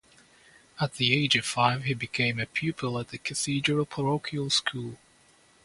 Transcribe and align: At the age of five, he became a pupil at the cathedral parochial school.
At 0.79 0.93
the 0.95 1.13
age 1.13 1.35
of 1.35 1.45
five, 1.45 1.83
he 1.83 1.93
became 1.93 2.39
a 2.39 2.47
pupil 2.47 2.97
at 2.97 3.09
the 3.09 3.19
cathedral 3.19 3.85
parochial 3.85 4.49
school. 4.49 4.97